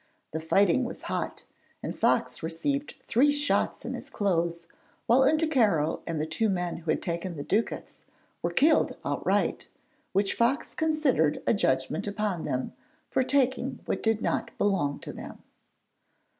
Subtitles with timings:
[0.33, 1.43] The fighting was hot,
[1.83, 4.67] and Fox received three shots in his clothes,
[5.05, 8.01] while Unticaro and the two men who had taken the ducats
[8.41, 9.67] were killed outright,
[10.11, 12.73] which Fox considered a judgment upon them,
[13.11, 15.43] for taking what did not belong to them.